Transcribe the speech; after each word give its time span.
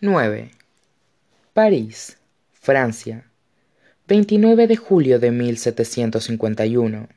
9. 0.00 0.52
París, 1.54 2.18
Francia, 2.52 3.24
29 4.06 4.68
de 4.68 4.76
julio 4.76 5.18
de 5.18 5.32
1751. 5.32 7.08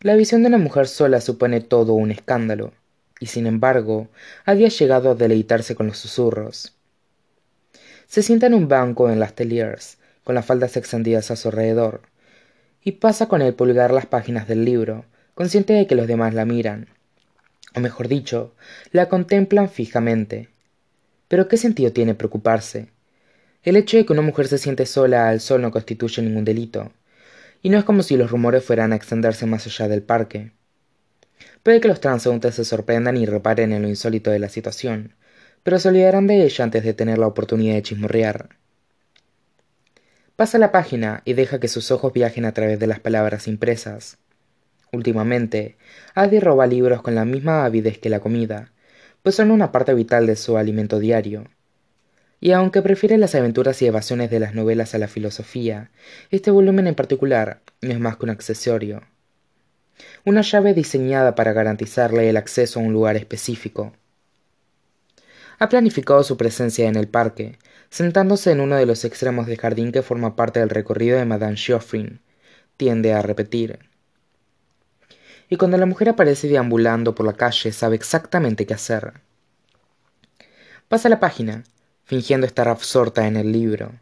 La 0.00 0.16
visión 0.16 0.42
de 0.42 0.48
una 0.48 0.58
mujer 0.58 0.86
sola 0.86 1.22
supone 1.22 1.62
todo 1.62 1.94
un 1.94 2.10
escándalo, 2.10 2.74
y 3.20 3.24
sin 3.24 3.46
embargo, 3.46 4.08
había 4.44 4.68
llegado 4.68 5.12
a 5.12 5.14
deleitarse 5.14 5.74
con 5.74 5.86
los 5.86 5.96
susurros. 5.96 6.76
Se 8.06 8.22
sienta 8.22 8.48
en 8.48 8.52
un 8.52 8.68
banco 8.68 9.08
en 9.08 9.18
las 9.18 9.32
Telliers, 9.32 9.96
con 10.24 10.34
las 10.34 10.44
faldas 10.44 10.76
extendidas 10.76 11.30
a 11.30 11.36
su 11.36 11.48
alrededor, 11.48 12.02
y 12.84 12.92
pasa 12.92 13.28
con 13.28 13.40
el 13.40 13.54
pulgar 13.54 13.94
las 13.94 14.04
páginas 14.04 14.46
del 14.46 14.66
libro, 14.66 15.06
consciente 15.34 15.72
de 15.72 15.86
que 15.86 15.94
los 15.94 16.06
demás 16.06 16.34
la 16.34 16.44
miran, 16.44 16.90
o 17.74 17.80
mejor 17.80 18.08
dicho, 18.08 18.52
la 18.92 19.08
contemplan 19.08 19.70
fijamente. 19.70 20.50
Pero 21.28 21.46
¿qué 21.46 21.56
sentido 21.56 21.92
tiene 21.92 22.14
preocuparse? 22.14 22.88
El 23.62 23.76
hecho 23.76 23.96
de 23.96 24.06
que 24.06 24.12
una 24.12 24.22
mujer 24.22 24.48
se 24.48 24.58
siente 24.58 24.86
sola 24.86 25.28
al 25.28 25.40
sol 25.40 25.60
no 25.60 25.70
constituye 25.70 26.22
ningún 26.22 26.44
delito, 26.44 26.92
y 27.62 27.68
no 27.70 27.78
es 27.78 27.84
como 27.84 28.02
si 28.02 28.16
los 28.16 28.30
rumores 28.30 28.64
fueran 28.64 28.92
a 28.92 28.96
extenderse 28.96 29.46
más 29.46 29.66
allá 29.66 29.88
del 29.88 30.02
parque. 30.02 30.52
Puede 31.62 31.80
que 31.80 31.88
los 31.88 32.00
transeúntes 32.00 32.54
se 32.54 32.64
sorprendan 32.64 33.16
y 33.16 33.26
reparen 33.26 33.72
en 33.72 33.82
lo 33.82 33.88
insólito 33.88 34.30
de 34.30 34.38
la 34.38 34.48
situación, 34.48 35.14
pero 35.62 35.78
se 35.78 35.88
olvidarán 35.88 36.26
de 36.26 36.44
ella 36.44 36.64
antes 36.64 36.82
de 36.82 36.94
tener 36.94 37.18
la 37.18 37.26
oportunidad 37.26 37.74
de 37.74 37.82
chismorrear. 37.82 38.56
Pasa 40.36 40.56
la 40.58 40.72
página 40.72 41.22
y 41.24 41.32
deja 41.34 41.58
que 41.58 41.68
sus 41.68 41.90
ojos 41.90 42.12
viajen 42.12 42.44
a 42.44 42.52
través 42.54 42.78
de 42.78 42.86
las 42.86 43.00
palabras 43.00 43.48
impresas. 43.48 44.18
Últimamente, 44.92 45.76
Adi 46.14 46.38
roba 46.38 46.66
libros 46.66 47.02
con 47.02 47.14
la 47.14 47.24
misma 47.24 47.64
avidez 47.64 47.98
que 47.98 48.08
la 48.08 48.20
comida, 48.20 48.72
pues 49.22 49.34
son 49.34 49.50
una 49.50 49.72
parte 49.72 49.94
vital 49.94 50.26
de 50.26 50.36
su 50.36 50.56
alimento 50.56 50.98
diario. 50.98 51.44
Y 52.40 52.52
aunque 52.52 52.82
prefiere 52.82 53.18
las 53.18 53.34
aventuras 53.34 53.82
y 53.82 53.86
evasiones 53.86 54.30
de 54.30 54.40
las 54.40 54.54
novelas 54.54 54.94
a 54.94 54.98
la 54.98 55.08
filosofía, 55.08 55.90
este 56.30 56.50
volumen 56.50 56.86
en 56.86 56.94
particular 56.94 57.62
no 57.80 57.90
es 57.90 57.98
más 57.98 58.16
que 58.16 58.26
un 58.26 58.30
accesorio. 58.30 59.02
Una 60.24 60.42
llave 60.42 60.74
diseñada 60.74 61.34
para 61.34 61.52
garantizarle 61.52 62.28
el 62.28 62.36
acceso 62.36 62.78
a 62.78 62.82
un 62.82 62.92
lugar 62.92 63.16
específico. 63.16 63.92
Ha 65.58 65.68
planificado 65.68 66.22
su 66.22 66.36
presencia 66.36 66.86
en 66.86 66.94
el 66.94 67.08
parque, 67.08 67.58
sentándose 67.90 68.52
en 68.52 68.60
uno 68.60 68.76
de 68.76 68.86
los 68.86 69.04
extremos 69.04 69.46
del 69.46 69.58
jardín 69.58 69.90
que 69.90 70.02
forma 70.02 70.36
parte 70.36 70.60
del 70.60 70.70
recorrido 70.70 71.18
de 71.18 71.24
Madame 71.24 71.56
Geoffrin. 71.56 72.20
Tiende 72.76 73.12
a 73.12 73.22
repetir. 73.22 73.87
Y 75.48 75.56
cuando 75.56 75.78
la 75.78 75.86
mujer 75.86 76.10
aparece 76.10 76.48
deambulando 76.48 77.14
por 77.14 77.24
la 77.24 77.32
calle 77.32 77.72
sabe 77.72 77.96
exactamente 77.96 78.66
qué 78.66 78.74
hacer. 78.74 79.14
Pasa 80.88 81.08
la 81.08 81.20
página, 81.20 81.64
fingiendo 82.04 82.46
estar 82.46 82.68
absorta 82.68 83.26
en 83.26 83.36
el 83.36 83.52
libro. 83.52 83.92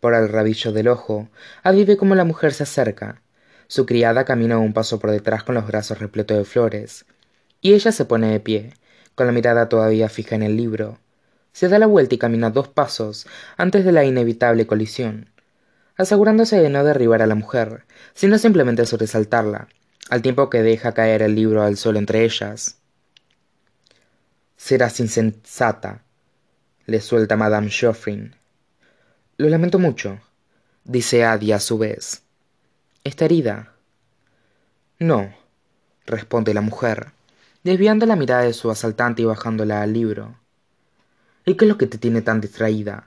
Por 0.00 0.14
el 0.14 0.28
rabillo 0.28 0.72
del 0.72 0.88
ojo, 0.88 1.28
advive 1.62 1.96
cómo 1.96 2.14
la 2.14 2.24
mujer 2.24 2.52
se 2.52 2.62
acerca. 2.62 3.20
Su 3.66 3.84
criada 3.84 4.24
camina 4.24 4.58
un 4.58 4.72
paso 4.72 5.00
por 5.00 5.10
detrás 5.10 5.42
con 5.42 5.56
los 5.56 5.66
brazos 5.66 5.98
repletos 5.98 6.38
de 6.38 6.44
flores, 6.44 7.04
y 7.60 7.74
ella 7.74 7.90
se 7.90 8.04
pone 8.04 8.30
de 8.30 8.40
pie, 8.40 8.72
con 9.14 9.26
la 9.26 9.32
mirada 9.32 9.68
todavía 9.68 10.08
fija 10.08 10.36
en 10.36 10.44
el 10.44 10.56
libro. 10.56 11.00
Se 11.52 11.68
da 11.68 11.80
la 11.80 11.86
vuelta 11.86 12.14
y 12.14 12.18
camina 12.18 12.50
dos 12.50 12.68
pasos 12.68 13.26
antes 13.56 13.84
de 13.84 13.90
la 13.90 14.04
inevitable 14.04 14.66
colisión, 14.68 15.30
asegurándose 15.96 16.60
de 16.60 16.70
no 16.70 16.84
derribar 16.84 17.20
a 17.22 17.26
la 17.26 17.34
mujer, 17.34 17.84
sino 18.14 18.38
simplemente 18.38 18.86
sobresaltarla, 18.86 19.68
al 20.08 20.22
tiempo 20.22 20.48
que 20.50 20.62
deja 20.62 20.92
caer 20.92 21.22
el 21.22 21.34
libro 21.34 21.62
al 21.62 21.76
suelo 21.76 21.98
entre 21.98 22.24
ellas. 22.24 22.78
Serás 24.56 25.00
insensata, 25.00 26.02
le 26.86 27.00
suelta 27.00 27.36
Madame 27.36 27.70
Geoffrin. 27.70 28.34
Lo 29.36 29.48
lamento 29.48 29.78
mucho, 29.78 30.20
dice 30.84 31.24
Adi 31.24 31.52
a 31.52 31.60
su 31.60 31.78
vez. 31.78 32.22
¿Está 33.04 33.26
herida? 33.26 33.72
No, 34.98 35.32
responde 36.06 36.54
la 36.54 36.60
mujer, 36.60 37.12
desviando 37.62 38.04
la 38.06 38.16
mirada 38.16 38.42
de 38.42 38.52
su 38.52 38.70
asaltante 38.70 39.22
y 39.22 39.26
bajándola 39.26 39.82
al 39.82 39.92
libro. 39.92 40.36
¿Y 41.44 41.54
qué 41.54 41.64
es 41.64 41.68
lo 41.68 41.78
que 41.78 41.86
te 41.86 41.98
tiene 41.98 42.20
tan 42.20 42.40
distraída? 42.40 43.06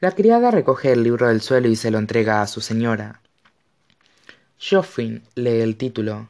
La 0.00 0.10
criada 0.12 0.50
recoge 0.50 0.92
el 0.92 1.04
libro 1.04 1.28
del 1.28 1.40
suelo 1.40 1.68
y 1.68 1.76
se 1.76 1.90
lo 1.90 1.98
entrega 1.98 2.42
a 2.42 2.46
su 2.46 2.60
señora. 2.60 3.22
Geoffrin 4.64 5.24
lee 5.34 5.60
el 5.60 5.76
título. 5.76 6.28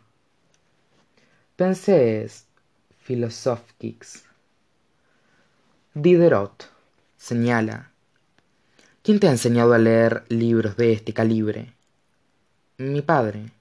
Pensées 1.55 2.47
philosophiques 3.05 4.25
Diderot 5.93 6.65
señala. 7.19 7.91
¿Quién 9.03 9.21
te 9.21 9.29
ha 9.29 9.33
enseñado 9.33 9.75
a 9.75 9.79
leer 9.79 10.25
libros 10.31 10.79
de 10.79 10.95
este 10.95 11.13
calibre? 11.13 11.75
Mi 12.79 13.03
padre. 13.03 13.53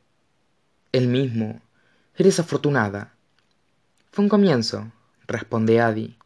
El 0.93 1.09
mismo. 1.09 1.59
Eres 2.15 2.39
afortunada. 2.39 3.13
Fue 4.13 4.23
un 4.23 4.29
comienzo, 4.29 4.89
responde 5.27 5.81
Adi. 5.81 6.17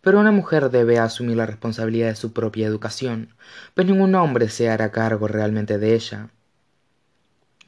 Pero 0.00 0.18
una 0.18 0.32
mujer 0.32 0.68
debe 0.68 0.98
asumir 0.98 1.36
la 1.36 1.46
responsabilidad 1.46 2.08
de 2.08 2.16
su 2.16 2.32
propia 2.32 2.66
educación, 2.66 3.28
pues 3.74 3.86
ningún 3.86 4.16
hombre 4.16 4.48
se 4.48 4.68
hará 4.68 4.90
cargo 4.90 5.28
realmente 5.28 5.78
de 5.78 5.94
ella. 5.94 6.28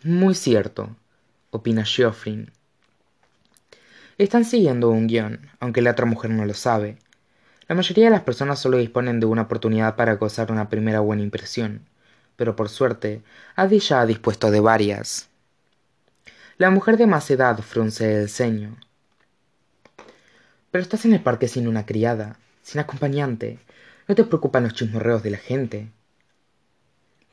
Muy 0.04 0.34
cierto, 0.34 0.94
opina 1.50 1.82
Geoffrin. 1.82 2.50
Están 4.18 4.44
siguiendo 4.44 4.90
un 4.90 5.06
guion, 5.06 5.48
aunque 5.60 5.80
la 5.80 5.92
otra 5.92 6.04
mujer 6.04 6.30
no 6.30 6.44
lo 6.44 6.52
sabe, 6.52 6.98
la 7.68 7.74
mayoría 7.74 8.04
de 8.04 8.10
las 8.10 8.20
personas 8.20 8.58
solo 8.58 8.76
disponen 8.76 9.18
de 9.18 9.24
una 9.24 9.42
oportunidad 9.42 9.96
para 9.96 10.16
gozar 10.16 10.52
una 10.52 10.68
primera 10.68 11.00
buena 11.00 11.22
impresión, 11.22 11.86
pero 12.36 12.54
por 12.54 12.68
suerte, 12.68 13.22
Adi 13.56 13.78
ya 13.78 14.02
ha 14.02 14.06
dispuesto 14.06 14.50
de 14.50 14.60
varias. 14.60 15.30
La 16.58 16.68
mujer 16.68 16.98
de 16.98 17.06
más 17.06 17.30
edad 17.30 17.58
frunce 17.60 18.20
el 18.20 18.28
ceño. 18.28 18.76
Pero 20.70 20.82
estás 20.82 21.06
en 21.06 21.14
el 21.14 21.22
parque 21.22 21.48
sin 21.48 21.66
una 21.66 21.86
criada, 21.86 22.36
sin 22.60 22.78
acompañante. 22.78 23.58
No 24.06 24.14
te 24.14 24.24
preocupan 24.24 24.64
los 24.64 24.74
chismorreos 24.74 25.22
de 25.22 25.30
la 25.30 25.38
gente. 25.38 25.88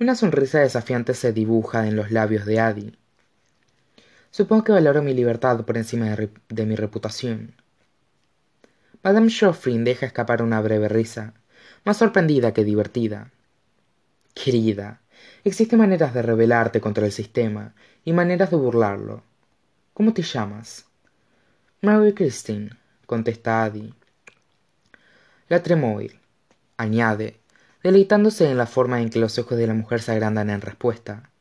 Una 0.01 0.15
sonrisa 0.15 0.57
desafiante 0.57 1.13
se 1.13 1.31
dibuja 1.31 1.87
en 1.87 1.95
los 1.95 2.09
labios 2.09 2.47
de 2.47 2.59
Adi. 2.59 2.97
Supongo 4.31 4.63
que 4.63 4.71
valoro 4.71 5.03
mi 5.03 5.13
libertad 5.13 5.63
por 5.63 5.77
encima 5.77 6.07
de, 6.07 6.65
mi 6.65 6.75
reputación. 6.75 7.53
Madame 9.03 9.29
Geoffrin 9.29 9.83
deja 9.83 10.07
escapar 10.07 10.41
una 10.41 10.59
breve 10.59 10.89
risa, 10.89 11.35
más 11.85 11.97
sorprendida 11.97 12.51
que 12.51 12.63
divertida. 12.63 13.29
Querida, 14.33 15.01
existen 15.43 15.77
maneras 15.77 16.15
de 16.15 16.23
rebelarte 16.23 16.81
contra 16.81 17.05
el 17.05 17.11
sistema 17.11 17.75
y 18.03 18.11
maneras 18.11 18.49
de 18.49 18.57
burlarlo. 18.57 19.21
¿Cómo 19.93 20.15
te 20.15 20.23
llamas? 20.23 20.87
Mary 21.83 22.15
Christine, 22.15 22.71
contesta 23.05 23.61
Adi. 23.61 23.93
La 25.47 25.61
Tremoil, 25.61 26.19
añade, 26.77 27.40
deleitándose 27.83 28.49
en 28.49 28.57
la 28.57 28.67
forma 28.67 29.01
en 29.01 29.09
que 29.09 29.19
los 29.19 29.37
ojos 29.39 29.57
de 29.57 29.67
la 29.67 29.73
mujer 29.73 30.01
se 30.01 30.11
agrandan 30.11 30.49
en 30.49 30.61
respuesta. 30.61 31.31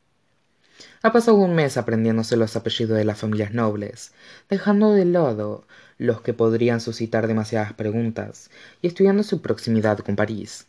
Ha 1.03 1.11
pasado 1.11 1.37
un 1.37 1.55
mes 1.55 1.77
aprendiéndose 1.77 2.37
los 2.37 2.55
apellidos 2.55 2.97
de 2.97 3.05
las 3.05 3.19
familias 3.19 3.53
nobles, 3.53 4.13
dejando 4.49 4.91
de 4.91 5.05
lado 5.05 5.65
los 5.97 6.21
que 6.21 6.33
podrían 6.33 6.79
suscitar 6.79 7.27
demasiadas 7.27 7.73
preguntas, 7.73 8.49
y 8.81 8.87
estudiando 8.87 9.23
su 9.23 9.41
proximidad 9.41 9.99
con 9.99 10.15
París. 10.15 10.67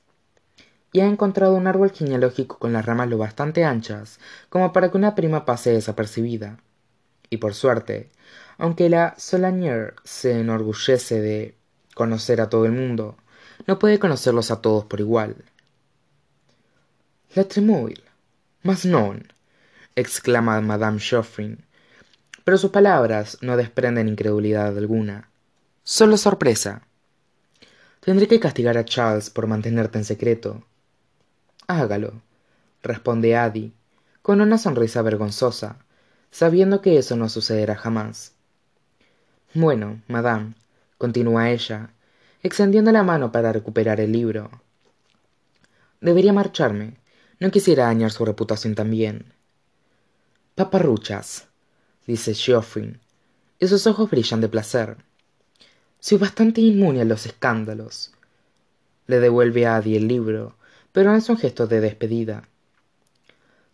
Y 0.93 1.01
ha 1.01 1.07
encontrado 1.07 1.55
un 1.55 1.67
árbol 1.67 1.91
genealógico 1.91 2.59
con 2.59 2.73
las 2.73 2.85
ramas 2.85 3.09
lo 3.09 3.17
bastante 3.19 3.65
anchas 3.65 4.21
como 4.51 4.73
para 4.73 4.91
que 4.91 4.99
una 4.99 5.15
prima 5.15 5.47
pase 5.47 5.73
desapercibida. 5.73 6.59
Y 7.31 7.39
por 7.39 7.55
suerte, 7.55 8.11
aunque 8.59 8.91
la 8.91 9.15
Solanier 9.17 9.95
se 10.05 10.41
enorgullece 10.41 11.21
de 11.21 11.57
conocer 11.95 12.41
a 12.43 12.51
todo 12.51 12.67
el 12.67 12.73
mundo, 12.73 13.17
no 13.67 13.79
puede 13.79 13.99
conocerlos 13.99 14.51
a 14.51 14.61
todos 14.61 14.85
por 14.85 15.01
igual. 15.01 15.37
La 17.35 17.45
Tremouille, 17.45 18.05
mas 18.63 18.85
non, 18.85 19.23
exclama 19.97 20.61
Madame 20.61 20.99
Geoffrin, 20.99 21.57
pero 22.45 22.59
sus 22.59 22.71
palabras 22.71 23.39
no 23.41 23.57
desprenden 23.57 24.09
incredulidad 24.09 24.77
alguna, 24.77 25.31
solo 25.83 26.19
sorpresa. 26.19 26.83
Tendré 28.01 28.29
que 28.29 28.39
castigar 28.39 28.77
a 28.77 28.85
Charles 28.85 29.31
por 29.31 29.47
mantenerte 29.47 29.97
en 29.97 30.05
secreto. 30.05 30.63
Hágalo, 31.69 32.21
responde 32.83 33.35
Adi, 33.35 33.73
con 34.21 34.43
una 34.43 34.59
sonrisa 34.59 35.01
vergonzosa, 35.01 35.79
sabiendo 36.31 36.83
que 36.83 36.99
eso 36.99 37.17
no 37.17 37.31
sucederá 37.31 37.77
jamás. 37.77 38.33
Bueno, 39.55 40.03
madame, 40.07 40.53
continúa 40.99 41.49
ella, 41.49 41.95
extendiendo 42.43 42.93
la 42.93 43.05
mano 43.05 43.33
para 43.33 43.55
recuperar 43.55 44.01
el 44.01 44.13
libro. 44.13 44.51
Debería 46.03 46.35
marcharme. 46.35 47.01
No 47.43 47.51
quisiera 47.51 47.87
dañar 47.87 48.13
su 48.13 48.25
reputación 48.25 48.77
también. 48.77 49.33
Paparruchas 50.55 51.49
dice 52.07 52.35
geoffrey 52.35 53.01
y 53.59 53.67
sus 53.67 53.89
ojos 53.89 54.09
brillan 54.09 54.41
de 54.41 54.49
placer. 54.49 54.99
Soy 55.99 56.19
bastante 56.19 56.61
inmune 56.61 57.01
a 57.01 57.05
los 57.05 57.27
escándalos. 57.27 58.13
Le 59.09 59.19
devuelve 59.19 59.67
a 59.67 59.75
Adi 59.75 59.97
el 59.97 60.07
libro 60.07 60.55
pero 60.93 61.13
es 61.17 61.29
un 61.31 61.37
gesto 61.37 61.67
de 61.67 61.81
despedida. 61.81 62.45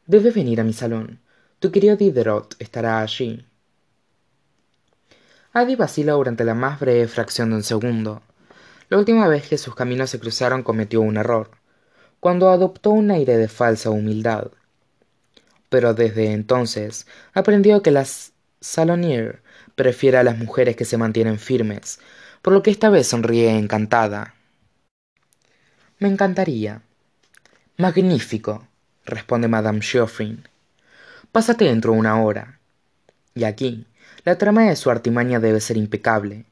Debes 0.07 0.35
venir 0.35 0.63
a 0.63 0.65
mi 0.65 0.73
salón. 0.73 1.21
Tu 1.59 1.71
querido 1.71 1.97
diderot 1.97 2.57
estará 2.59 3.01
allí. 3.01 3.45
Adi 5.53 5.77
vacila 5.77 6.15
durante 6.15 6.43
la 6.43 6.55
más 6.55 6.81
breve 6.81 7.07
fracción 7.07 7.51
de 7.51 7.57
un 7.57 7.63
segundo. 7.63 8.23
La 8.89 8.97
última 8.97 9.29
vez 9.29 9.47
que 9.47 9.59
sus 9.59 9.75
caminos 9.75 10.09
se 10.09 10.19
cruzaron 10.19 10.63
cometió 10.63 11.03
un 11.03 11.19
error 11.19 11.58
cuando 12.21 12.51
adoptó 12.51 12.91
un 12.91 13.11
aire 13.11 13.37
de 13.37 13.49
falsa 13.49 13.91
humildad. 13.91 14.49
Pero 15.69 15.95
desde 15.95 16.33
entonces 16.33 17.07
aprendió 17.35 17.83
que 17.83 17.91
la 17.91 18.07
salonier 18.61 19.43
prefiere 19.75 20.19
a 20.19 20.25
las 20.25 20.39
mujeres 20.39 20.77
que 20.77 20.85
se 20.85 20.97
mantienen 20.97 21.39
firmes 21.39 22.01
por 22.43 22.53
lo 22.53 22.63
que 22.63 22.71
esta 22.71 22.89
vez 22.89 23.07
sonríe 23.07 23.51
encantada. 23.51 24.35
Me 25.99 26.09
encantaría. 26.09 26.83
Magnífico 27.77 28.67
responde 29.05 29.49
madame 29.49 29.81
geoffrin. 29.81 30.45
Pásate 31.33 31.65
dentro 31.65 31.93
de 31.93 31.99
una 31.99 32.23
hora. 32.23 32.61
Y 33.35 33.45
aquí 33.45 33.87
la 34.25 34.39
trama 34.39 34.63
de 34.65 34.77
su 34.77 34.91
artimaña 34.91 35.41
debe 35.41 35.61
ser 35.61 35.77
impecable. 35.77 36.45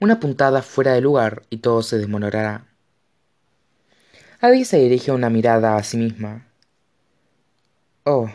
Una 0.00 0.20
puntada 0.20 0.62
fuera 0.62 0.92
de 0.92 1.00
lugar 1.00 1.42
y 1.50 1.58
todo 1.58 1.82
se 1.82 1.98
desmoronará 1.98 2.66
Adi 4.44 4.66
se 4.66 4.76
dirige 4.76 5.10
una 5.10 5.30
mirada 5.30 5.74
a 5.74 5.82
sí 5.82 5.96
misma. 5.96 6.46
Oh 8.04 8.28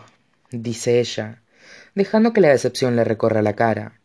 dice 0.49 0.99
ella 0.99 1.43
dejando 1.93 2.33
que 2.33 2.41
la 2.41 2.47
decepción 2.47 2.95
le 2.95 3.03
recorra 3.03 3.43
la 3.43 3.53
cara. 3.53 3.99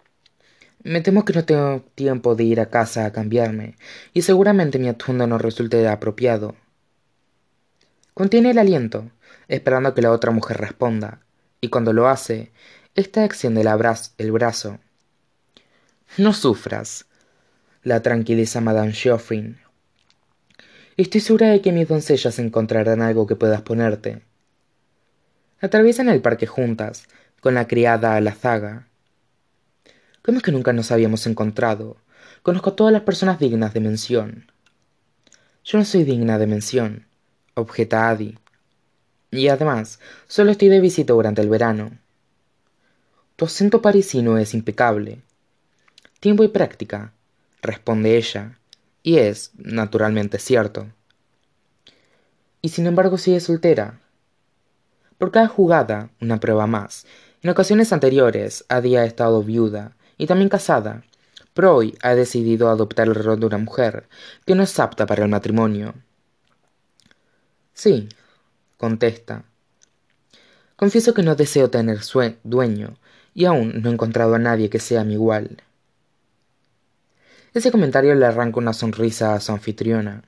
Me 0.83 1.01
temo 1.01 1.25
que 1.25 1.33
no 1.33 1.47
tengo 1.47 1.81
tiempo 1.95 2.35
de 2.35 2.45
ir 2.45 2.61
a 2.61 2.69
casa 2.69 3.07
a 3.07 3.11
cambiarme 3.11 3.79
y 4.13 4.21
seguramente 4.21 4.79
mi 4.79 4.89
atuendo 4.89 5.27
no 5.27 5.39
resulte 5.39 5.89
apropiado. 5.89 6.57
Contiene 8.13 8.51
el 8.51 8.59
aliento 8.59 9.11
esperando 9.49 9.95
que 9.95 10.03
la 10.03 10.13
otra 10.13 10.31
mujer 10.31 10.59
responda 10.59 11.21
y 11.63 11.71
cuando 11.71 11.95
lo 11.95 12.07
hace 12.09 12.53
ésta 12.95 13.25
extiende 13.25 13.63
el 14.19 14.31
brazo. 14.31 14.79
No 16.19 16.35
sufras 16.35 17.07
la 17.83 18.03
tranquiliza 18.03 18.61
madame 18.61 18.93
estoy 20.97 21.21
segura 21.21 21.49
de 21.49 21.61
que 21.61 21.73
mis 21.73 21.89
doncellas 21.89 22.39
encontrarán 22.39 23.03
algo 23.03 23.27
que 23.27 23.37
puedas 23.37 23.63
ponerte. 23.63 24.23
Atraviesan 25.61 26.09
el 26.09 26.21
parque 26.21 26.47
juntas 26.47 27.07
con 27.41 27.55
la 27.55 27.67
criada 27.67 28.17
a 28.17 28.21
la 28.21 28.33
zaga. 28.33 28.89
Cómo 30.23 30.39
es 30.39 30.45
que 30.45 30.53
nunca 30.53 30.73
nos 30.73 30.91
habíamos 30.93 31.27
encontrado 31.27 31.97
conozco 32.43 32.71
a 32.71 32.77
todas 32.77 32.93
las 32.93 33.03
personas 33.03 33.39
dignas 33.39 33.73
de 33.73 33.81
mención. 33.81 34.53
Yo 35.65 35.79
no 35.79 35.85
soy 35.85 36.05
digna 36.05 36.39
de 36.39 36.47
mención 36.47 37.07
objeta 37.55 38.11
Adi. 38.11 38.39
Y 39.31 39.49
además 39.49 39.99
solo 40.29 40.51
estoy 40.51 40.69
de 40.69 40.81
visita 40.81 41.15
durante 41.15 41.41
el 41.41 41.49
verano. 41.49 41.99
Tu 43.37 43.47
acento 43.47 43.81
parisino 43.81 44.37
es 44.39 44.55
impecable. 44.55 45.23
Tiempo 46.21 46.45
y 46.45 46.49
práctica 46.49 47.13
responde 47.63 48.17
ella 48.17 48.59
y 49.05 49.19
es 49.19 49.53
naturalmente 49.57 50.41
cierto. 50.41 50.89
Y 52.63 52.71
sin 52.71 52.87
embargo 52.87 53.19
sigue 53.19 53.39
soltera. 53.39 54.01
Por 55.19 55.31
cada 55.31 55.47
jugada 55.47 56.11
una 56.21 56.41
prueba 56.41 56.67
más. 56.67 57.07
En 57.43 57.51
ocasiones 57.51 57.93
anteriores 57.93 58.65
había 58.69 59.05
estado 59.05 59.43
viuda 59.43 59.95
y 60.17 60.27
también 60.27 60.49
casada. 60.49 61.05
Pero 61.53 61.77
hoy 61.77 61.97
ha 62.03 62.15
decidido 62.15 62.71
adoptar 62.71 63.07
el 63.07 63.15
rol 63.15 63.39
de 63.39 63.47
una 63.47 63.59
mujer 63.59 64.09
que 64.47 64.55
no 64.55 64.63
es 64.63 64.81
apta 64.81 65.07
para 65.07 65.23
el 65.23 65.29
matrimonio. 65.29 65.95
Sí 67.75 68.09
contesta. 68.79 69.45
Confieso 70.77 71.15
que 71.15 71.23
no 71.23 71.37
deseo 71.37 71.71
tener 71.71 72.01
dueño 72.43 72.97
y 73.35 73.45
aún 73.45 73.83
no 73.83 73.91
he 73.91 73.93
encontrado 73.93 74.35
a 74.35 74.39
nadie 74.39 74.71
que 74.71 74.81
sea 74.81 75.05
mi 75.05 75.15
igual 75.15 75.63
ese 77.55 77.71
comentario 77.71 78.15
le 78.17 78.27
arranca 78.27 78.59
una 78.59 78.73
sonrisa 78.73 79.35
a 79.35 79.41
su 79.41 79.53
anfitriona. 79.53 80.25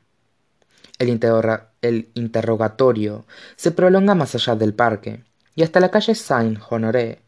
El, 0.99 2.08
interrogatorio 2.14 3.26
se 3.56 3.73
prolonga 3.73 4.14
más 4.14 4.34
allá 4.37 4.55
del 4.55 4.75
parque 4.75 5.25
y 5.56 5.62
hasta 5.62 5.81
la 5.81 5.90
calle 5.90 6.14
saint 6.14 6.58
honoré 6.70 7.20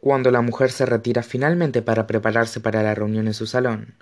cuando 0.00 0.30
la 0.30 0.40
mujer 0.40 0.70
se 0.70 0.86
retira 0.86 1.22
finalmente 1.24 1.82
para 1.82 2.06
prepararse 2.06 2.60
para 2.60 2.82
la 2.84 2.94
reunión 2.94 3.26
en 3.26 3.34
su 3.34 3.46
salón. 3.46 3.96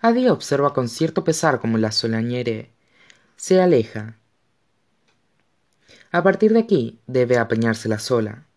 Adi 0.00 0.28
observa 0.28 0.74
con 0.74 0.88
cierto 0.88 1.24
pesar 1.24 1.58
como 1.58 1.78
la 1.78 1.90
solañere 1.90 2.70
se 3.36 3.60
aleja. 3.60 4.18
A 6.12 6.22
partir 6.22 6.52
de 6.52 6.60
aquí 6.60 7.00
debe 7.06 7.38
apañársela 7.38 7.98
sola 7.98 8.47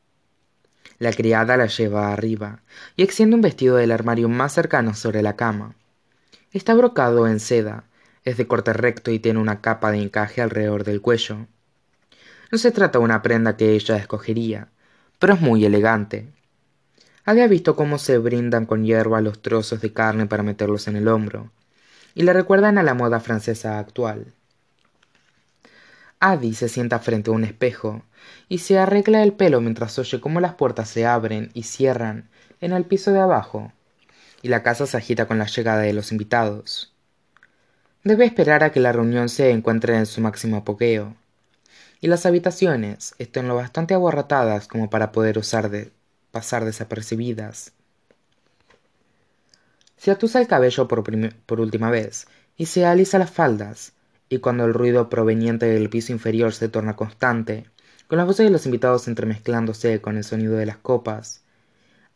la 1.02 1.12
criada 1.14 1.58
la 1.58 1.66
lleva 1.66 2.14
arriba 2.14 2.62
y 2.96 3.02
extiende 3.02 3.36
un 3.36 3.42
vestido 3.42 3.76
del 3.76 3.92
armario 3.92 4.30
más 4.30 4.54
cercano 4.54 4.94
sobre 4.94 5.24
la 5.24 5.36
cama. 5.36 5.74
Está 6.54 6.76
brocado 6.76 7.28
en 7.28 7.40
seda 7.40 7.86
es 8.24 8.38
de 8.38 8.46
corte 8.46 8.72
recto 8.72 9.10
y 9.10 9.18
tiene 9.18 9.40
una 9.40 9.62
capa 9.62 9.92
de 9.92 9.98
encaje 9.98 10.44
alrededor 10.44 10.84
del 10.84 11.02
cuello. 11.02 11.48
No 12.52 12.60
se 12.60 12.70
trata 12.70 13.00
de 13.00 13.06
una 13.06 13.24
prenda 13.24 13.58
que 13.58 13.72
ella 13.72 13.98
escogería 13.98 14.68
pero 15.18 15.34
es 15.34 15.42
muy 15.42 15.66
elegante. 15.66 16.32
Había 17.26 17.48
visto 17.48 17.76
cómo 17.76 17.98
se 17.98 18.20
brindan 18.20 18.68
con 18.68 18.86
hierba 18.86 19.22
los 19.22 19.42
trozos 19.42 19.82
de 19.82 19.94
carne 19.94 20.28
para 20.28 20.44
meterlos 20.44 20.88
en 20.88 20.98
el 20.98 21.08
hombro 21.08 21.52
y 22.14 22.22
le 22.22 22.34
recuerdan 22.34 22.78
a 22.78 22.84
la 22.84 22.94
moda 22.94 23.20
francesa 23.20 23.80
actual 23.80 24.36
Adi 26.24 26.54
se 26.54 26.70
sienta 26.70 27.00
frente 27.00 27.32
a 27.32 27.34
un 27.34 27.44
espejo 27.44 28.04
y 28.48 28.60
se 28.60 28.78
arregla 28.78 29.24
el 29.24 29.34
pelo 29.34 29.60
mientras 29.60 29.98
oye 29.98 30.22
cómo 30.22 30.40
las 30.40 30.54
puertas 30.54 30.88
se 30.88 31.08
abren 31.08 31.50
y 31.56 31.64
cierran 31.64 32.30
en 32.62 32.74
el 32.74 32.86
piso 32.86 33.12
de 33.12 33.20
abajo 33.20 33.74
y 34.44 34.50
la 34.50 34.62
casa 34.62 34.86
se 34.86 34.98
agita 34.98 35.26
con 35.26 35.40
la 35.40 35.48
llegada 35.48 35.82
de 35.82 35.94
los 35.94 36.12
invitados. 36.12 36.94
Debe 38.04 38.26
esperar 38.26 38.64
a 38.64 38.72
que 38.72 38.80
la 38.80 38.92
reunión 38.92 39.30
se 39.30 39.50
encuentre 39.50 39.98
en 39.98 40.06
su 40.06 40.22
máximo 40.22 40.58
apogeo, 40.58 41.16
y 42.02 42.08
las 42.08 42.28
habitaciones 42.28 43.16
estén 43.18 43.48
lo 43.48 43.56
bastante 43.56 43.96
abarrotadas 43.96 44.68
como 44.68 44.92
para 44.92 45.12
poder 45.12 45.40
usar 45.40 45.72
de 45.72 45.92
pasar 46.30 46.66
desapercibidas. 46.66 47.74
Se 49.98 50.12
atusa 50.12 50.40
el 50.40 50.48
cabello 50.48 50.88
por 50.88 51.62
última 51.62 51.90
vez 51.90 52.28
y 52.58 52.68
se 52.68 52.86
alisa 52.86 53.18
las 53.18 53.32
faldas, 53.32 53.94
y 54.32 54.40
cuando 54.40 54.64
el 54.64 54.74
ruido 54.74 55.10
proveniente 55.10 55.66
del 55.66 55.90
piso 55.90 56.14
inferior 56.14 56.54
se 56.54 56.70
torna 56.70 56.96
constante, 56.96 57.66
con 58.08 58.18
las 58.18 58.26
voces 58.26 58.46
de 58.46 58.50
los 58.50 58.66
invitados 58.66 59.10
entremezclándose 59.10 60.00
con 60.00 60.16
el 60.16 60.24
sonido 60.24 60.54
de 60.54 60.66
las 60.66 60.78
copas, 60.78 61.44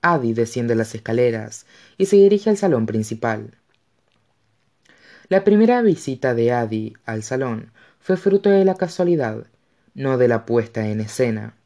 Adi 0.02 0.32
desciende 0.32 0.76
las 0.76 0.96
escaleras 0.96 1.66
y 1.98 2.06
se 2.06 2.16
dirige 2.16 2.50
al 2.50 2.56
salón 2.56 2.86
principal. 2.86 3.58
La 5.28 5.44
primera 5.44 5.82
visita 5.82 6.34
de 6.34 6.54
Adi 6.54 6.94
al 7.06 7.22
salón 7.22 7.74
fue 8.00 8.16
fruto 8.16 8.50
de 8.50 8.64
la 8.64 8.76
casualidad, 8.76 9.48
no 9.94 10.18
de 10.18 10.30
la 10.30 10.46
puesta 10.46 10.88
en 10.88 11.02
escena. 11.02 11.58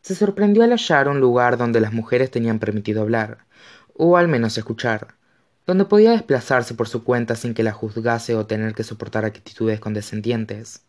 Se 0.00 0.14
sorprendió 0.14 0.62
al 0.62 0.70
hallar 0.70 1.06
un 1.06 1.20
lugar 1.20 1.58
donde 1.58 1.80
las 1.80 1.92
mujeres 1.92 2.30
tenían 2.30 2.60
permitido 2.60 3.02
hablar, 3.02 3.44
o 3.92 4.16
al 4.16 4.26
menos 4.26 4.56
escuchar, 4.56 5.19
donde 5.66 5.84
podía 5.84 6.12
desplazarse 6.12 6.74
por 6.74 6.88
su 6.88 7.04
cuenta 7.04 7.36
sin 7.36 7.54
que 7.54 7.62
la 7.62 7.72
juzgase 7.72 8.34
o 8.34 8.46
tener 8.46 8.74
que 8.74 8.84
soportar 8.84 9.24
actitudes 9.24 9.80
condescendientes. 9.80 10.82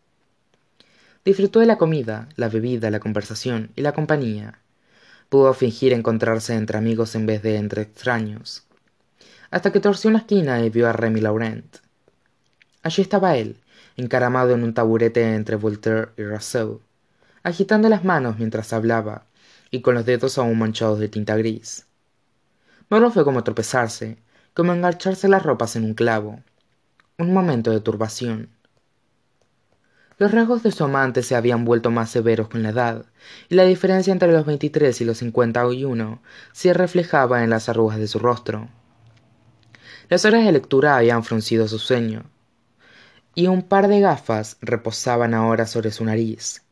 Disfrutó 1.24 1.60
de 1.60 1.68
la 1.68 1.78
comida, 1.78 2.30
la 2.36 2.50
bebida, 2.50 2.90
la 2.90 3.00
conversación 3.00 3.72
y 3.76 3.82
la 3.82 3.94
compañía, 3.94 4.60
pudo 5.30 5.54
fingir 5.54 5.94
encontrarse 5.94 6.56
entre 6.56 6.78
amigos 6.78 7.16
en 7.16 7.26
vez 7.26 7.42
de 7.44 7.58
entre 7.58 7.84
extraños. 7.84 8.64
Hasta 9.52 9.72
que 9.72 9.80
torció 9.80 10.10
una 10.10 10.20
esquina 10.20 10.64
y 10.66 10.70
vio 10.70 10.88
a 10.88 10.94
Remy 10.94 11.22
Laurent. 11.22 11.78
Allí 12.82 13.02
estaba 13.02 13.38
él 13.38 13.58
encaramado 13.98 14.54
en 14.54 14.64
un 14.64 14.74
taburete 14.74 15.36
entre 15.36 15.58
voltaire 15.58 16.10
y 16.18 16.24
rousseau 16.24 16.82
agitando 17.44 17.90
las 17.90 18.04
manos 18.04 18.38
mientras 18.38 18.74
hablaba 18.74 19.26
y 19.70 19.82
con 19.82 19.96
los 19.96 20.06
dedos 20.06 20.38
aún 20.38 20.60
manchados 20.60 21.00
de 21.00 21.10
tinta 21.10 21.36
gris. 21.36 21.86
No 22.90 23.10
fue 23.10 23.24
como 23.24 23.44
tropezarse 23.44 24.18
como 24.54 24.74
engancharse 24.74 25.28
las 25.28 25.44
ropas 25.44 25.76
en 25.76 25.86
un 25.86 25.94
clavo. 25.94 26.42
Un 27.18 27.34
momento 27.34 27.72
de 27.72 27.80
turbación. 27.80 28.50
Los 30.18 30.32
rasgos 30.32 30.62
de 30.62 30.72
su 30.72 30.84
amante 30.84 31.24
se 31.24 31.36
habían 31.36 31.66
vuelto 31.66 31.90
más 31.90 32.10
severos 32.10 32.48
con 32.50 32.62
la 32.62 32.70
edad 32.70 33.06
y 33.50 33.56
la 33.56 33.64
diferencia 33.64 34.12
entre 34.14 34.32
los 34.32 34.46
veintitrés 34.46 35.02
y 35.02 35.06
los 35.06 35.18
cincuenta 35.18 35.66
y 35.72 35.84
uno 35.84 36.22
se 36.52 36.74
reflejaba 36.74 37.44
en 37.44 37.50
las 37.50 37.70
arrugas 37.70 37.98
de 37.98 38.08
su 38.08 38.20
rostro. 38.20 38.70
Las 40.10 40.26
horas 40.26 40.46
de 40.46 40.52
lectura 40.52 40.98
habían 40.98 41.24
fruncido 41.24 41.68
su 41.68 41.80
sueño 41.80 42.26
y 43.34 43.48
un 43.48 43.64
par 43.64 43.88
de 43.88 44.02
gafas 44.02 44.58
reposaban 44.62 45.34
ahora 45.34 45.66
sobre 45.66 45.92
su 45.92 46.04
nariz. 46.04 46.64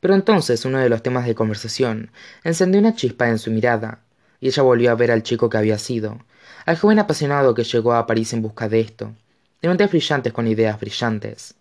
Pero 0.00 0.14
entonces 0.14 0.64
uno 0.64 0.78
de 0.78 0.88
los 0.88 1.02
temas 1.02 1.24
de 1.26 1.34
conversación 1.34 2.10
encendió 2.44 2.80
una 2.80 2.94
chispa 2.94 3.28
en 3.28 3.38
su 3.38 3.50
mirada 3.52 4.00
y 4.40 4.48
ella 4.48 4.62
volvió 4.62 4.90
a 4.90 4.96
ver 4.96 5.12
al 5.12 5.22
chico 5.22 5.48
que 5.48 5.56
había 5.56 5.78
sido, 5.78 6.18
al 6.66 6.76
joven 6.76 6.98
apasionado 6.98 7.54
que 7.54 7.62
llegó 7.62 7.94
a 7.94 8.06
París 8.08 8.32
en 8.32 8.42
busca 8.42 8.68
de 8.68 8.80
esto, 8.80 9.14
de 9.62 9.68
mentes 9.68 9.88
brillantes 9.88 10.32
con 10.32 10.48
ideas 10.48 10.78
brillantes. 10.80 11.54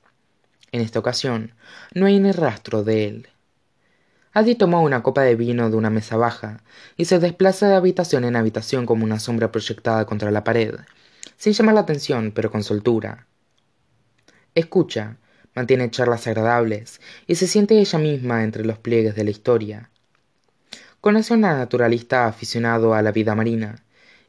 En 0.71 0.81
esta 0.81 0.97
ocasión, 0.97 1.53
no 1.93 2.07
hay 2.07 2.19
ni 2.19 2.31
rastro 2.31 2.83
de 2.83 3.05
él. 3.05 3.27
Adi 4.33 4.55
tomó 4.55 4.81
una 4.81 5.03
copa 5.03 5.21
de 5.21 5.35
vino 5.35 5.69
de 5.69 5.77
una 5.77 5.91
mesa 5.91 6.17
baja 6.17 6.63
y 6.97 7.05
se 7.05 7.19
desplaza 7.19 7.69
de 7.69 7.75
habitación 7.75 8.25
en 8.25 8.35
habitación 8.35 8.87
como 8.87 9.05
una 9.05 9.19
sombra 9.19 9.51
proyectada 9.51 10.05
contra 10.05 10.31
la 10.31 10.43
pared, 10.43 10.73
sin 11.37 11.53
llamar 11.53 11.75
la 11.75 11.81
atención, 11.81 12.31
pero 12.31 12.51
con 12.51 12.63
soltura. 12.63 13.27
Escucha, 14.55 15.17
mantiene 15.53 15.91
charlas 15.91 16.25
agradables 16.25 16.99
y 17.27 17.35
se 17.35 17.45
siente 17.45 17.79
ella 17.79 17.99
misma 17.99 18.43
entre 18.43 18.65
los 18.65 18.79
pliegues 18.79 19.13
de 19.13 19.23
la 19.23 19.29
historia. 19.29 19.91
Conoce 20.99 21.33
a 21.33 21.35
un 21.35 21.41
naturalista 21.41 22.25
aficionado 22.25 22.95
a 22.95 23.03
la 23.03 23.11
vida 23.11 23.35
marina, 23.35 23.84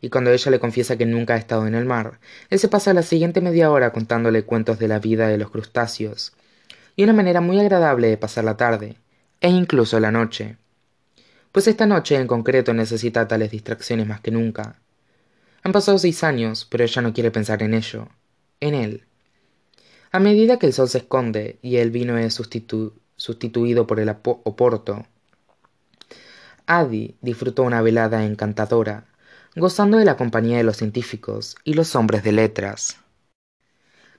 y 0.06 0.08
cuando 0.08 0.30
ella 0.30 0.52
le 0.52 0.60
confiesa 0.60 0.96
que 0.96 1.04
nunca 1.04 1.34
ha 1.34 1.36
estado 1.36 1.66
en 1.66 1.74
el 1.74 1.84
mar, 1.84 2.20
él 2.48 2.60
se 2.60 2.68
pasa 2.68 2.94
la 2.94 3.02
siguiente 3.02 3.40
media 3.40 3.72
hora 3.72 3.92
contándole 3.92 4.44
cuentos 4.44 4.78
de 4.78 4.86
la 4.86 5.00
vida 5.00 5.26
de 5.26 5.36
los 5.36 5.50
crustáceos, 5.50 6.32
y 6.94 7.02
una 7.02 7.12
manera 7.12 7.40
muy 7.40 7.58
agradable 7.58 8.06
de 8.06 8.16
pasar 8.16 8.44
la 8.44 8.56
tarde, 8.56 8.98
e 9.40 9.48
incluso 9.48 9.98
la 9.98 10.12
noche. 10.12 10.58
Pues 11.50 11.66
esta 11.66 11.86
noche 11.86 12.14
en 12.14 12.28
concreto 12.28 12.72
necesita 12.72 13.26
tales 13.26 13.50
distracciones 13.50 14.06
más 14.06 14.20
que 14.20 14.30
nunca. 14.30 14.76
Han 15.64 15.72
pasado 15.72 15.98
seis 15.98 16.22
años, 16.22 16.68
pero 16.70 16.84
ella 16.84 17.02
no 17.02 17.12
quiere 17.12 17.32
pensar 17.32 17.64
en 17.64 17.74
ello, 17.74 18.06
en 18.60 18.74
él. 18.74 19.02
A 20.12 20.20
medida 20.20 20.60
que 20.60 20.66
el 20.66 20.72
sol 20.72 20.88
se 20.88 20.98
esconde 20.98 21.58
y 21.62 21.78
el 21.78 21.90
vino 21.90 22.16
es 22.16 22.32
sustituido 23.16 23.88
por 23.88 23.98
el 23.98 24.08
oporto, 24.08 25.04
Adi 26.66 27.16
disfrutó 27.20 27.64
una 27.64 27.82
velada 27.82 28.24
encantadora, 28.24 29.08
gozando 29.56 29.96
de 29.96 30.04
la 30.04 30.18
compañía 30.18 30.58
de 30.58 30.64
los 30.64 30.76
científicos 30.76 31.56
y 31.64 31.72
los 31.72 31.96
hombres 31.96 32.22
de 32.22 32.32
letras. 32.32 32.98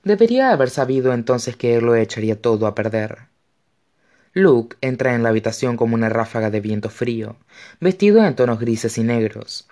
Debería 0.02 0.50
haber 0.50 0.68
sabido 0.68 1.12
entonces 1.12 1.56
que 1.56 1.76
él 1.76 1.84
lo 1.84 1.94
echaría 1.94 2.40
todo 2.40 2.66
a 2.66 2.74
perder. 2.74 3.28
Luke 4.32 4.76
entra 4.80 5.14
en 5.14 5.22
la 5.22 5.28
habitación 5.28 5.76
como 5.76 5.94
una 5.94 6.08
ráfaga 6.08 6.50
de 6.50 6.60
viento 6.60 6.90
frío, 6.90 7.36
vestido 7.80 8.24
en 8.24 8.34
tonos 8.34 8.58
grises 8.58 8.98
y 8.98 9.04
negros, 9.04 9.68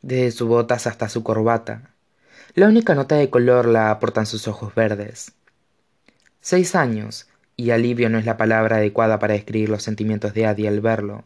desde 0.00 0.30
sus 0.30 0.48
botas 0.48 0.86
hasta 0.86 1.10
su 1.10 1.22
corbata. 1.22 1.90
La 2.54 2.66
única 2.66 2.94
nota 2.94 3.16
de 3.16 3.28
color 3.28 3.66
la 3.66 3.90
aportan 3.90 4.24
sus 4.26 4.48
ojos 4.48 4.74
verdes. 4.74 5.32
Seis 6.40 6.74
años, 6.74 7.28
y 7.56 7.70
alivio 7.70 8.08
no 8.08 8.18
es 8.18 8.24
la 8.24 8.38
palabra 8.38 8.76
adecuada 8.76 9.18
para 9.18 9.34
describir 9.34 9.68
los 9.68 9.82
sentimientos 9.82 10.32
de 10.32 10.46
Adi 10.46 10.66
al 10.66 10.80
verlo, 10.80 11.24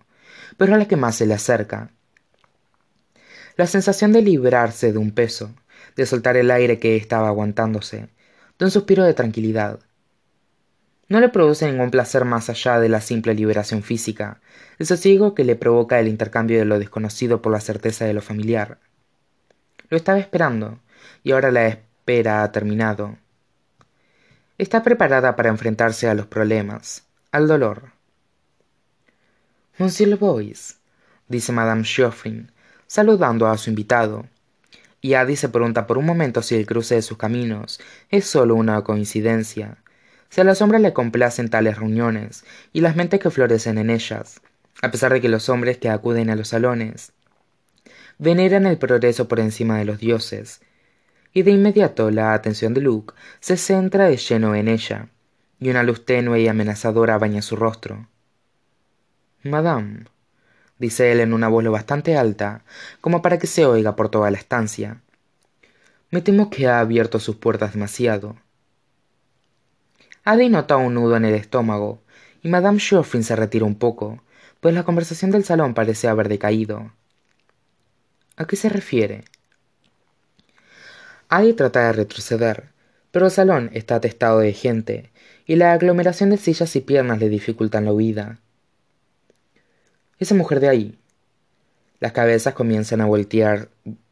pero 0.57 0.75
a 0.75 0.79
la 0.79 0.89
que 0.89 0.97
más 0.97 1.15
se 1.15 1.27
le 1.27 1.35
acerca. 1.35 1.91
La 3.57 3.69
sensación 3.69 4.13
de 4.13 4.21
librarse 4.21 4.93
de 4.93 4.99
un 4.99 5.13
peso, 5.13 5.55
de 5.95 6.07
soltar 6.07 6.37
el 6.37 6.51
aire 6.51 6.81
que 6.81 6.97
estaba 6.97 7.29
aguantándose, 7.29 8.09
de 8.59 8.65
un 8.65 8.71
suspiro 8.73 9.05
de 9.05 9.15
tranquilidad. 9.15 9.79
No 11.09 11.21
le 11.21 11.29
produce 11.29 11.71
ningún 11.71 11.93
placer 11.93 12.25
más 12.25 12.51
allá 12.51 12.81
de 12.81 12.89
la 12.89 13.01
simple 13.01 13.33
liberación 13.33 13.85
física, 13.85 14.41
el 14.81 14.87
sosiego 14.87 15.35
que 15.35 15.45
le 15.45 15.55
provoca 15.55 16.01
el 16.01 16.09
intercambio 16.09 16.59
de 16.59 16.65
lo 16.65 16.81
desconocido 16.81 17.43
por 17.43 17.53
la 17.53 17.61
certeza 17.61 18.05
de 18.05 18.15
lo 18.15 18.23
familiar. 18.23 18.79
Lo 19.89 19.97
estaba 19.97 20.19
esperando, 20.19 20.81
y 21.23 21.31
ahora 21.31 21.53
la 21.53 21.69
espera 21.69 22.43
ha 22.43 22.51
terminado. 22.51 23.19
Está 24.59 24.83
preparada 24.83 25.37
para 25.37 25.51
enfrentarse 25.51 26.09
a 26.09 26.15
los 26.15 26.27
problemas, 26.27 27.05
al 27.31 27.47
dolor. 27.47 27.93
Monsieur 29.79 30.17
Bois, 30.19 30.81
dice 31.29 31.53
Madame 31.53 31.85
saludando 32.87 33.47
a 33.47 33.59
su 33.59 33.71
invitado. 33.71 34.26
Y 35.00 35.14
Adi 35.14 35.37
se 35.37 35.49
pregunta 35.49 35.87
por 35.87 35.99
un 35.99 36.07
momento 36.07 36.43
si 36.43 36.55
el 36.55 36.67
cruce 36.67 36.95
de 36.95 37.03
sus 37.03 37.19
caminos 37.19 37.81
es 38.11 38.25
solo 38.25 38.55
una 38.55 38.83
coincidencia, 38.83 39.79
si 40.31 40.41
a 40.41 40.45
las 40.45 40.59
sombras 40.59 40.81
le 40.81 40.93
complacen 40.93 41.50
tales 41.50 41.79
reuniones 41.79 42.45
y 42.73 42.81
las 42.81 42.97
mentes 42.97 43.21
que 43.21 43.31
florecen 43.31 43.79
en 43.79 43.91
ellas, 43.91 44.41
a 44.83 44.91
pesar 44.91 45.12
de 45.12 45.21
que 45.21 45.29
los 45.29 45.49
hombres 45.49 45.79
que 45.79 45.88
acuden 45.88 46.31
a 46.31 46.37
los 46.37 46.49
salones 46.49 47.12
veneran 48.19 48.67
el 48.67 48.79
progreso 48.79 49.29
por 49.29 49.41
encima 49.41 49.79
de 49.79 49.85
los 49.85 49.99
dioses, 49.99 50.61
y 51.33 51.43
de 51.43 51.50
inmediato 51.50 52.11
la 52.11 52.33
atención 52.33 52.75
de 52.75 52.81
Luke 52.81 53.14
se 53.41 53.57
centra 53.57 54.09
de 54.09 54.17
lleno 54.17 54.55
en 54.55 54.69
ella, 54.69 55.09
y 55.59 55.71
una 55.71 55.83
luz 55.83 56.05
tenue 56.05 56.41
y 56.41 56.49
amenazadora 56.49 57.19
baña 57.19 57.43
su 57.43 57.57
rostro. 57.57 58.09
Madame, 59.43 60.05
dice 60.78 61.12
él 61.12 61.21
en 61.21 61.33
una 61.33 61.49
voz 61.49 61.64
lo 61.64 61.73
bastante 61.73 62.16
alta 62.16 62.64
como 63.00 63.23
para 63.23 63.38
que 63.38 63.47
se 63.47 63.66
oiga 63.66 63.97
por 63.97 64.09
toda 64.09 64.31
la 64.31 64.38
estancia. 64.38 65.00
Me 66.11 66.21
temo 66.21 66.50
que 66.50 66.69
ha 66.69 66.81
abierto 66.81 67.19
sus 67.19 67.37
puertas 67.37 67.73
demasiado. 67.73 68.37
Adi 70.25 70.49
nota 70.49 70.76
un 70.76 70.95
nudo 70.95 71.16
en 71.16 71.25
el 71.25 71.35
estómago, 71.35 72.02
y 72.43 72.49
Madame 72.49 72.81
Geoffrin 72.81 73.25
se 73.25 73.37
retira 73.37 73.64
un 73.64 73.75
poco, 73.75 74.23
pues 74.61 74.75
la 74.75 74.85
conversación 74.85 75.31
del 75.31 75.45
salón 75.45 75.75
parece 75.75 76.09
haber 76.09 76.28
decaído. 76.28 76.93
¿A 78.37 78.47
qué 78.47 78.57
se 78.57 78.69
refiere? 78.69 79.25
Adi 81.28 81.52
trata 81.52 81.87
de 81.87 81.93
retroceder, 81.93 82.71
pero 83.11 83.26
el 83.26 83.33
salón 83.33 83.71
está 83.75 83.97
atestado 83.97 84.38
de 84.38 84.52
gente, 84.52 85.11
y 85.47 85.57
la 85.57 85.73
aglomeración 85.73 86.31
de 86.31 86.37
sillas 86.37 86.75
y 86.76 86.81
piernas 86.81 87.19
le 87.19 87.28
dificultan 87.28 87.85
la 87.85 87.93
huida. 87.93 88.38
Esa 90.18 90.35
mujer 90.35 90.61
de 90.61 90.68
ahí. 90.68 90.99
Las 92.00 92.12
cabezas 92.12 92.54
comienzan 92.54 93.00
a 93.00 93.06
voltear, 93.06 93.68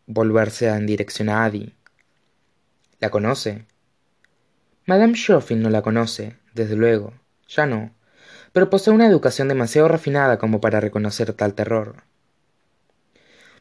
volverse 0.06 0.68
en 0.68 0.86
dirección 0.86 1.28
a 1.28 1.44
Adi. 1.44 1.74
¿La 2.98 3.10
conoce? 3.10 3.66
Madame 4.86 5.14
Schoffin 5.14 5.62
no 5.62 5.70
la 5.70 5.82
conoce, 5.82 6.36
desde 6.54 6.74
luego, 6.74 7.12
ya 7.48 7.66
no, 7.66 7.92
pero 8.52 8.68
posee 8.68 8.92
una 8.92 9.06
educación 9.06 9.46
demasiado 9.48 9.88
refinada 9.88 10.38
como 10.38 10.60
para 10.60 10.80
reconocer 10.80 11.32
tal 11.34 11.54
terror. 11.54 12.02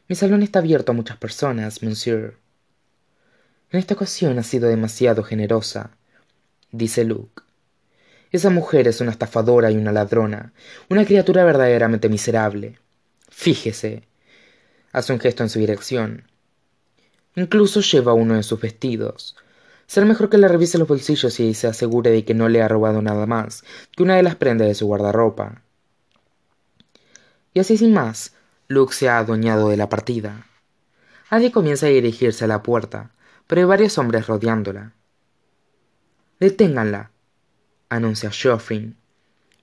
Mi 0.08 0.16
salón 0.16 0.42
está 0.42 0.58
abierto 0.58 0.92
a 0.92 0.94
muchas 0.94 1.16
personas, 1.16 1.82
monsieur. 1.82 2.38
En 3.70 3.78
esta 3.78 3.94
ocasión 3.94 4.38
ha 4.38 4.42
sido 4.42 4.68
demasiado 4.68 5.22
generosa, 5.22 5.96
dice 6.72 7.04
Luke. 7.04 7.42
Esa 8.32 8.48
mujer 8.48 8.88
es 8.88 9.02
una 9.02 9.10
estafadora 9.10 9.70
y 9.70 9.76
una 9.76 9.92
ladrona, 9.92 10.54
una 10.88 11.04
criatura 11.04 11.44
verdaderamente 11.44 12.08
miserable. 12.08 12.78
Fíjese. 13.28 14.08
Hace 14.90 15.12
un 15.12 15.20
gesto 15.20 15.42
en 15.42 15.50
su 15.50 15.58
dirección. 15.58 16.24
Incluso 17.36 17.80
lleva 17.80 18.14
uno 18.14 18.34
de 18.34 18.42
sus 18.42 18.58
vestidos. 18.58 19.36
Será 19.86 20.06
mejor 20.06 20.30
que 20.30 20.38
le 20.38 20.48
revise 20.48 20.78
los 20.78 20.88
bolsillos 20.88 21.38
y 21.40 21.52
se 21.52 21.66
asegure 21.66 22.10
de 22.10 22.24
que 22.24 22.32
no 22.32 22.48
le 22.48 22.62
ha 22.62 22.68
robado 22.68 23.02
nada 23.02 23.26
más 23.26 23.64
que 23.94 24.02
una 24.02 24.16
de 24.16 24.22
las 24.22 24.36
prendas 24.36 24.66
de 24.66 24.74
su 24.74 24.86
guardarropa. 24.86 25.62
Y 27.52 27.60
así 27.60 27.76
sin 27.76 27.92
más, 27.92 28.34
Luke 28.68 28.94
se 28.94 29.10
ha 29.10 29.18
adueñado 29.18 29.68
de 29.68 29.76
la 29.76 29.90
partida. 29.90 30.46
Adi 31.28 31.50
comienza 31.50 31.86
a 31.86 31.90
dirigirse 31.90 32.46
a 32.46 32.48
la 32.48 32.62
puerta, 32.62 33.10
pero 33.46 33.60
hay 33.60 33.66
varios 33.66 33.98
hombres 33.98 34.26
rodeándola. 34.26 34.94
Deténganla, 36.40 37.11
anuncia 37.94 38.30
Geoffrey. 38.30 38.94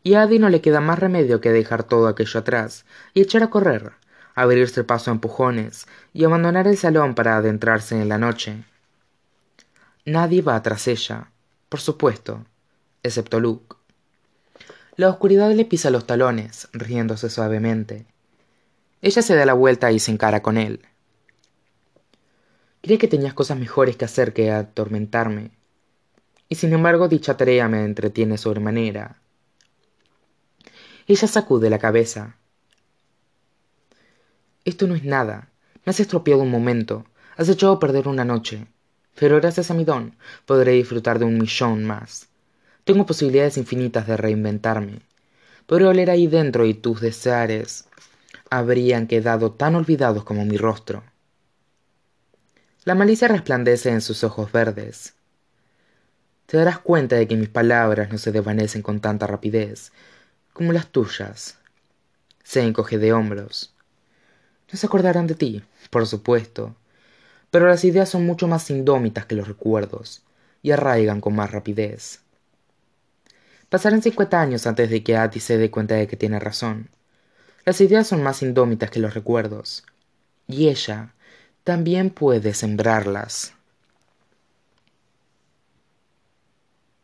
Y 0.04 0.14
a 0.14 0.22
Adi 0.22 0.40
no 0.40 0.50
le 0.50 0.62
queda 0.62 0.82
más 0.82 1.00
remedio 1.00 1.42
que 1.42 1.52
dejar 1.52 1.84
todo 1.84 2.08
aquello 2.08 2.40
atrás 2.40 2.86
y 3.14 3.22
echar 3.22 3.44
a 3.44 3.50
correr, 3.50 3.94
abrirse 4.36 4.84
paso 4.84 5.12
a 5.12 5.14
empujones 5.14 5.88
y 6.14 6.24
abandonar 6.24 6.68
el 6.68 6.78
salón 6.78 7.16
para 7.16 7.38
adentrarse 7.38 8.00
en 8.00 8.08
la 8.08 8.18
noche. 8.18 8.64
Nadie 10.06 10.42
va 10.42 10.62
tras 10.62 10.88
ella, 10.88 11.32
por 11.68 11.80
supuesto, 11.80 12.46
excepto 13.04 13.40
Luke. 13.40 13.76
La 14.96 15.10
oscuridad 15.10 15.52
le 15.52 15.66
pisa 15.66 15.90
los 15.90 16.06
talones, 16.06 16.68
riéndose 16.72 17.30
suavemente. 17.30 18.06
Ella 19.02 19.22
se 19.22 19.36
da 19.36 19.46
la 19.46 19.54
vuelta 19.54 19.92
y 19.92 20.00
se 20.00 20.12
encara 20.12 20.42
con 20.42 20.58
él. 20.58 20.82
Creí 22.82 22.98
que 22.98 23.08
tenías 23.08 23.34
cosas 23.34 23.58
mejores 23.58 23.98
que 23.98 24.06
hacer 24.06 24.34
que 24.34 24.52
atormentarme, 24.52 25.52
y 26.50 26.56
sin 26.56 26.74
embargo 26.74 27.08
dicha 27.08 27.38
tarea 27.38 27.68
me 27.70 27.86
entretiene 27.86 28.38
sobremanera. 28.38 29.22
Ella 31.08 31.28
sacude 31.28 31.70
la 31.70 31.78
cabeza. 31.78 32.36
Esto 34.66 34.88
no 34.88 34.96
es 34.96 35.04
nada. 35.04 35.50
Me 35.86 35.92
has 35.92 36.00
estropeado 36.00 36.42
un 36.42 36.52
momento. 36.52 37.06
Has 37.38 37.50
echado 37.50 37.80
perder 37.80 38.08
una 38.08 38.26
noche. 38.26 38.68
Pero 39.16 39.38
gracias 39.38 39.70
a 39.70 39.74
mi 39.76 39.86
don 39.86 40.16
podré 40.46 40.74
disfrutar 40.74 41.20
de 41.20 41.26
un 41.26 41.38
millón 41.38 41.86
más. 41.86 42.30
Tengo 42.84 43.06
posibilidades 43.06 43.58
infinitas 43.58 44.08
de 44.08 44.18
reinventarme. 44.18 45.02
Podré 45.68 45.86
oler 45.86 46.10
ahí 46.10 46.28
dentro 46.28 46.66
y 46.66 46.74
tus 46.74 47.00
deseares 47.00 47.86
habrían 48.50 49.06
quedado 49.06 49.52
tan 49.52 49.76
olvidados 49.76 50.24
como 50.24 50.46
mi 50.46 50.58
rostro. 50.58 51.04
La 52.86 52.96
malicia 52.96 53.28
resplandece 53.28 53.90
en 53.90 54.02
sus 54.02 54.24
ojos 54.24 54.52
verdes 54.52 55.19
te 56.50 56.58
darás 56.58 56.80
cuenta 56.80 57.16
de 57.16 57.28
que 57.28 57.36
mis 57.36 57.48
palabras 57.48 58.12
no 58.12 58.18
se 58.18 58.32
desvanecen 58.32 58.82
con 58.82 59.02
tanta 59.02 59.28
rapidez 59.28 59.92
como 60.52 60.74
las 60.74 60.88
tuyas. 60.88 61.60
Se 62.44 62.64
encoge 62.64 62.98
de 62.98 63.14
hombros. 63.14 63.76
no 64.72 64.80
se 64.80 64.88
acordarán 64.88 65.28
de 65.28 65.36
ti 65.36 65.64
por 65.92 66.08
supuesto 66.08 66.76
pero 67.52 67.68
las 67.68 67.84
ideas 67.84 68.10
son 68.10 68.26
mucho 68.26 68.48
más 68.48 68.68
indómitas 68.72 69.28
que 69.28 69.36
los 69.36 69.48
recuerdos 69.48 70.24
y 70.64 70.72
arraigan 70.72 71.22
con 71.22 71.36
más 71.36 71.52
rapidez 71.52 72.22
pasarán 73.70 74.02
cincuenta 74.02 74.42
años 74.42 74.66
antes 74.66 74.90
de 74.90 75.04
que 75.04 75.18
Addie 75.18 75.42
se 75.42 75.60
dé 75.60 75.70
cuenta 75.70 75.96
de 75.96 76.08
que 76.08 76.18
tiene 76.18 76.40
razón 76.40 76.90
las 77.64 77.80
ideas 77.80 78.08
son 78.08 78.24
más 78.24 78.42
indómitas 78.42 78.90
que 78.90 79.00
los 79.00 79.14
recuerdos 79.14 79.86
y 80.48 80.70
ella 80.70 81.14
también 81.64 82.10
puede 82.10 82.56
sembrarlas 82.56 83.54